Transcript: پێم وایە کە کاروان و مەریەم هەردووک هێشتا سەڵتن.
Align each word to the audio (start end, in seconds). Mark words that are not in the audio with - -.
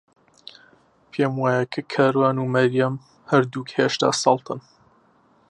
پێم 1.11 1.33
وایە 1.41 1.63
کە 1.73 1.81
کاروان 1.93 2.37
و 2.39 2.51
مەریەم 2.55 2.95
هەردووک 3.31 3.67
هێشتا 3.77 4.09
سەڵتن. 4.21 4.59